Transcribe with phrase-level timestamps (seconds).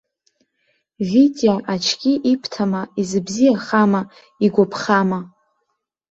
[1.09, 4.01] Витиаочки ибҭама, изыбзиахама,
[4.45, 5.19] игәаԥхама?